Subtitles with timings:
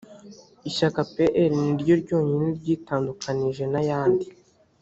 [0.69, 4.25] ishyaka pl ni ryo ryonyine ryitandukanije n’ayandi